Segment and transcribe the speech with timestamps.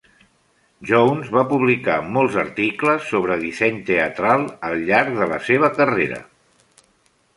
[0.91, 6.19] Jones va publicar molts articles sobre disseny teatral al llarg de la seva carrera.